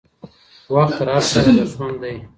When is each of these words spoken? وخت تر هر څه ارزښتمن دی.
وخت 0.73 0.93
تر 0.99 1.07
هر 1.15 1.23
څه 1.29 1.39
ارزښتمن 1.47 1.93
دی. 2.01 2.15